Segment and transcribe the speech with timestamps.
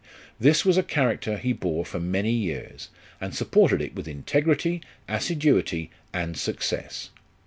[0.39, 2.89] This was a character he bore for many years,
[3.21, 7.11] and supported it with integrity, assiduity, and success.